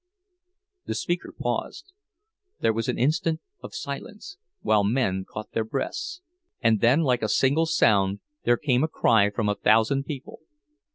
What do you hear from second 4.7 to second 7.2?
men caught their breaths, and then